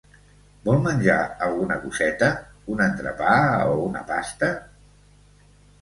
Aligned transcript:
Vol 0.69 0.79
menjar 0.85 1.17
alguna 1.49 1.77
coseta, 1.85 2.31
un 2.77 2.83
entrepà 2.89 3.39
o 3.71 3.79
una 3.87 4.05
pasta? 4.13 4.55